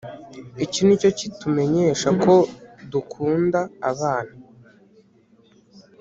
Iki 0.65 0.81
ni 0.85 0.95
cyo 1.01 1.09
kitumenyesha 1.17 2.09
ko 2.23 2.33
dukunda 2.91 3.59
abana 3.91 4.33